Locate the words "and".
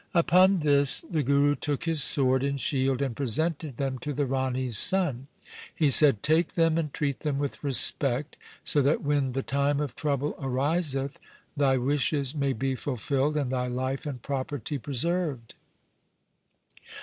2.43-2.59, 3.03-3.15, 6.79-6.91, 13.37-13.51, 14.07-14.19